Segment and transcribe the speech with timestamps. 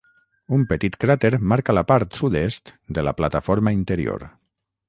[0.55, 4.27] Un petit cràter marca la part sud-est de la plataforma interior.